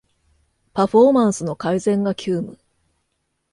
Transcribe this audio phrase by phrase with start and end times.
[0.73, 2.57] パフォーマンスの改善が急務